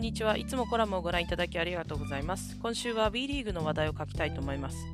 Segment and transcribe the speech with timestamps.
[0.00, 0.38] んにちは。
[0.38, 2.56] いつもコラムをご覧いただきありがとうございます。
[2.56, 4.86] 今週は B リーグの話題を書きたいと思います。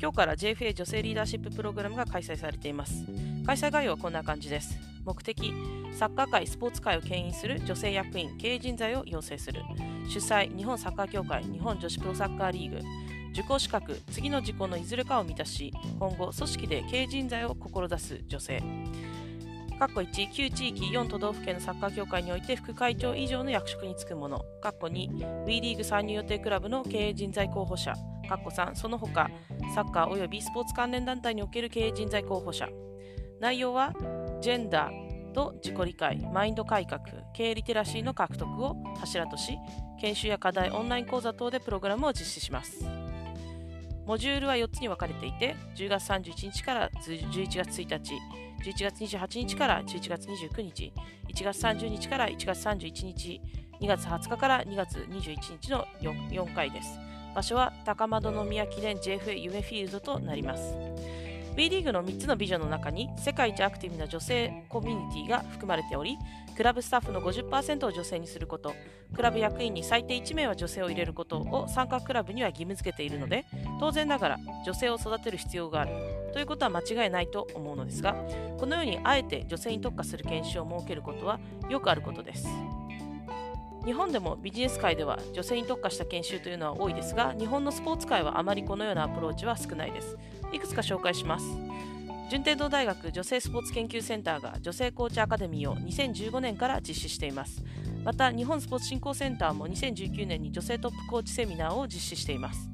[0.00, 3.04] 今日から JFA 女性リーダーシッププログラムが開催されています。
[3.44, 4.78] 開催概要はこんな感じです。
[5.04, 5.52] 目的、
[5.92, 9.62] サッカー界、スポーツ界を牽引する女性役員、経営人材を養成する。
[10.08, 12.78] 主催、日本サッカー協会、日本女子プロサッカーリーグ。
[13.32, 18.62] 受講資格、次の事項のいずれかを満たし、今後、組織で経営人材を志す女性。
[19.82, 24.44] 括弧1、旧地域4都道府県のサッカー協会において副会長以上の役職に就く者。
[24.62, 27.92] 括弧2、WE リーグ参入予定クラブの経営人材候補者。
[28.30, 29.28] 括弧3、その他、
[29.74, 32.68] サッカー及びスポーツ関連団体における経営人材候補者。
[33.40, 33.92] 内容は、
[34.40, 37.00] ジェンダーと自己理解、マインド改革、
[37.34, 39.58] 経営リテラシーの獲得を柱とし、
[40.00, 42.86] 研修や課題、オンライン講座等でプログラムを実施します。
[44.06, 48.12] モジュールは4つに分かれていて、10月31日から11月1日、
[48.62, 50.92] 11月28日から11月29日、
[51.34, 53.40] 1月30日から1月31日、
[53.80, 56.98] 2月20日から2月21日の 4, 4回です。
[57.34, 60.76] 場所は高円宮記念 JFA 夢フィールドとなります。
[61.54, 66.16] B リーグの3つのビジョンの中に世界一アクティブな女性コミュニティが含まれており、
[66.56, 68.74] クラブスタッフの50%を女性にすること、
[69.14, 73.44] クラブ役員に最低1名は女性を入れることを参加クラブには義務付けているので、
[73.80, 75.90] 当然ながら女性を育てる必要がある
[76.32, 78.14] ということは間違いないと思うのですが、
[78.58, 81.38] このようにあえて女性に特化する研修を設けることは
[81.68, 82.48] よくあることです。
[83.84, 90.16] 日本でもビジネス界では女性に特化した研修というのは多いですが、日本のスポーツ界はあまりこのようなアプローチは少ないです。
[90.52, 91.46] いくつか紹介します。
[92.30, 97.62] 順天堂大学女性スポーツ研究センターが女性コーチアカデミーを2015年から実施しています。
[98.04, 102.70] また、日本スポーツ振興センターも2019年に女性トップコーチセミナーを実施しています。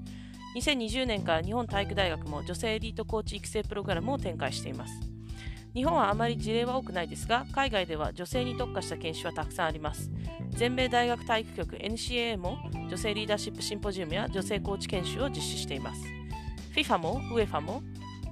[0.56, 5.07] 2020年から日本体育大学も女性エリートコーチ育成プログラムを展開しています。
[5.74, 10.10] 日本はあまり事例は多くないですが、海外では女性に特化した研修はたくさんあります。
[10.50, 16.02] 全米大学体育局 NCAA も女性リーダーシップシンポジウムや女性コーチ研修を実施しています。
[16.74, 17.82] FIFA も UEFA も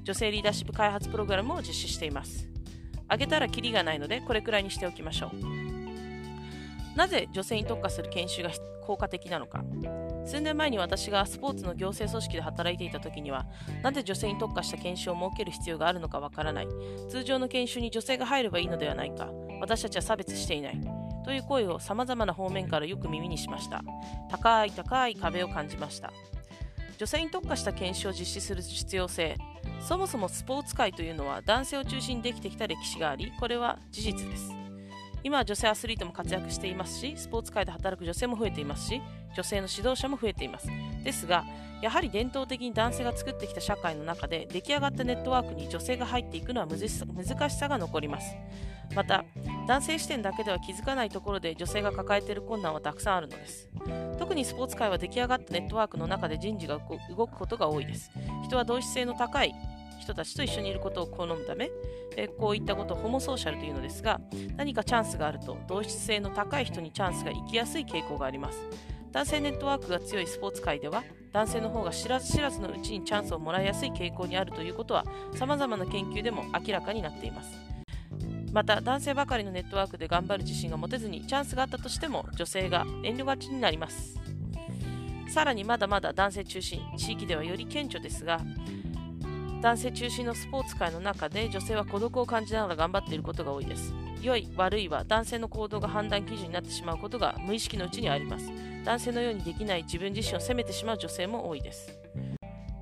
[0.02, 2.48] 女性リーダーシップ開発プログラムを実施しています。
[3.08, 6.96] あげたらキリがないのでこれくらいにしておきましょう。
[6.96, 8.50] なぜ女性に特化する研修が
[8.86, 9.62] 効果的なのか。
[10.26, 13.46] 数年前に私がスポーツの行政組織で働いていた時には、
[13.82, 16.68] なぜ女性に特化した研修を設ける必要があるのかわからない。
[17.08, 19.30] 通常の研修に女性が入ればいいのではないか。
[19.60, 20.80] 私たちは差別していない。
[21.24, 23.82] という声を様々な方面からよく耳にしました。
[24.28, 26.12] 高い高い壁を感じました。
[26.98, 29.36] 女性に特化した研修を実施する必要性。
[29.80, 34.65] そもそもスポーツ界というのは男性を中心にできてきた歴史があり、これは事実です。
[35.22, 39.02] 今は女性アスリートも活躍していますし、スポーツ界で働く女性も増えていますし、
[39.34, 40.68] 女性の指導者も増えています。
[41.02, 41.44] ですが、
[41.82, 48.34] やはり伝統的に男性が作ってきた社会の中で出来上がったネットワークに女性が入っていくのは難しさが残ります。
[48.94, 49.24] また、
[49.66, 53.68] 男性視点だけでは気づかないところで女性が抱えている困難はたくさんあるのです。
[54.18, 56.78] 特にスポーツ界は出来上がったネットワークの中で人事が
[57.16, 58.10] 動くことが多いです。
[58.44, 59.54] 人は同質性の高い
[60.00, 61.70] 人たちと一緒にいることを好むため、
[62.16, 64.20] えこういったことをホモソーシャルというのですが、
[64.56, 68.58] 何かチャンスがあると同質性の高い人にチャンスが行きやすい傾向があります。
[69.16, 71.02] 男性ネットワークが強いスポーツ界では
[71.32, 77.50] 男性の方が知らず知らずのうちにチャンスをもらいやすい傾向にあるということは様々な研究でも明らかになっています
[78.52, 84.20] また男性ばかりのネットワークで頑張る自信が持てずにチャンスがあったとしても女性が遠慮がちになります
[85.28, 88.42] さらにまだまだ男性中心地域ではより顕著ですが
[89.62, 98.50] 男性中心のスポーツ界の中で女性は孤独を感じながら頑張っていることが多いです良い悪いは男性の行動が判断基準になってしまうことが無意識のうちにあります
[98.86, 101.98] 男性のようにできない自分自身を責めてしまう女性も多いです。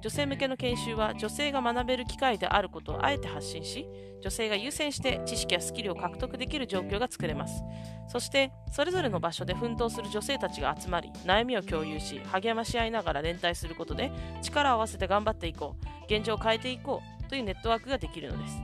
[0.03, 3.87] 女性向けの研修は女性が学べる機会であることをあえて発信し、
[4.21, 7.63] 女性が優先して知識やスキルを獲得できる状況が作れます。
[8.09, 18.57] そして、それぞれの場所で奮闘する女性たちが集まり、悩みを共有し、励まし合いながら連帯することで、力を合わせて頑張っていこう、現状を変えていこうというネットワークができるのです。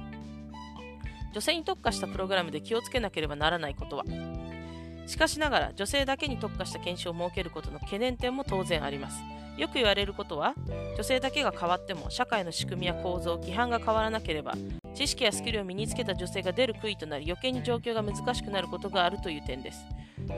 [1.32, 4.04] 女性に特化したプログラムで気をつけなければならないことは、
[5.06, 9.22] しかしながら女性だけに特化した研修を設けることの懸念点も当然あります。
[9.56, 10.54] よく言われることは、
[10.96, 14.54] 女性だけが変わっても社会の仕組みや構造、規範が変わらなければ、
[14.94, 19.84] 知識やスキルを身につけた女性が出る杭となり余計に状況が難しくなることがあるという点です。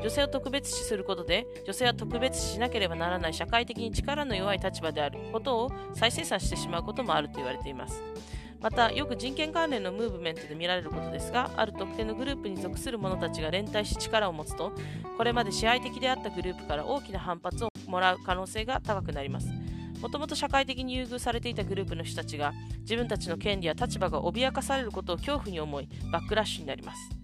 [0.00, 8.02] 女性を特別視することで、女性は特別視しなければならない社会的に力の弱い立場であることを再生産してしまうこともあると言われています。
[8.60, 14.72] また、よく人権関連のムーブメントで見られることですが、ある特定のグループに属する者たちが連帯し力を持つと、
[15.16, 19.48] これまで支配的であったグループから大きな反発をもらう可能性が高くなります。
[20.00, 27.21] もともと社会的に優遇されていたグループの人たちが自分たちの権利や立場が脅かされることを恐怖に思いバックラッシュになります。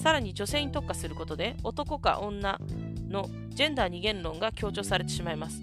[0.00, 2.58] さらに女性に特化することで男か女
[3.08, 5.62] のジェンダー二元論が強調されてしまいます。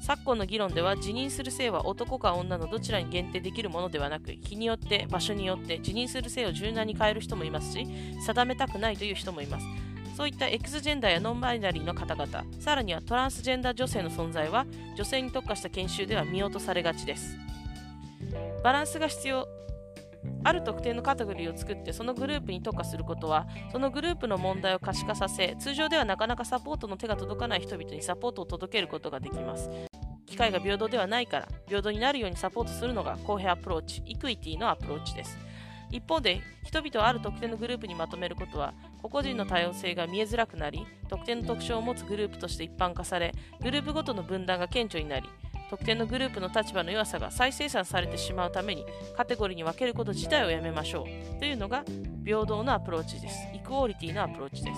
[0.00, 7.86] 昨今の議論では辞任する性は男か女のどちらに限定できるものではなく日によって場所によって辞任する性を柔軟に変える人もいますし
[8.24, 9.66] 定めたくないという人もいます
[10.16, 14.66] そういった X ジェンダーやノンバイナリーの方々さらにはトランスジェンダー女性の存在は
[14.96, 17.36] 女性に特化した研修では見落とされがちです
[18.64, 19.46] バランスが必要
[20.44, 29.70] ある特定のカテゴリーを作ってそのグループに特化することはそのグループの問題を可視化させ通常ではなかなかサポートの手が届かない人々にサポートを届けることができます。
[30.26, 35.36] 機会が平等ではないから平等になるようにサポートするのが公平アプローチ equity のアプローチです。
[35.90, 45.28] 一方で人々をある特定のグループにまとめることは個々人の多様性が見えづらくなり特定の特徴を持つグループとして一般化されグループごとの分断が顕著になり
[45.70, 48.84] 特定のグループの立場の弱さが再生産されてしまうために
[49.16, 51.06] カテゴリーに分けること自体をやめましょ
[51.36, 51.38] う。
[51.38, 51.84] というのが
[52.24, 53.46] 平等のアプローチです。
[53.54, 54.72] equality のアプローチで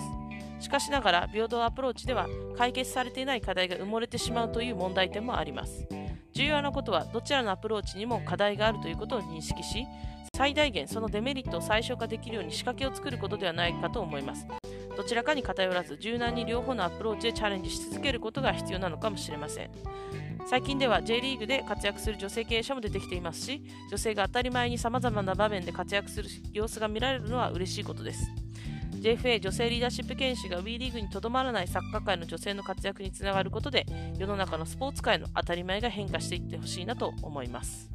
[0.59, 0.65] す。
[0.65, 5.85] しかしながら平等アプローチでは解決されていない課題が埋もれてしまうという問題点もあります。
[6.33, 9.85] 重要なことはどちらのアプローチにも課題があるということを認識し
[10.35, 14.47] 最大限そのデメリットを最小化できるように仕掛けを作ることではないかと思います。
[14.95, 19.71] どちらかに偏らず柔軟に両方のアプローチでチャレンジし続けることが必要なのかもしれません。
[20.45, 28.42] 最近では J リーグで活躍する女性経営者も出てきていますし女性が当たり前にさまざまな場面で活躍する様子が見られるのは嬉しいことです。
[29.03, 33.85] JFA 女性リーダーシップ研修が WE リーグにとどまらないサッカー界の女性の活躍につながることで
[34.17, 37.92] 世の中のスポーツ界の当たり前が変化していってほしいなと思います。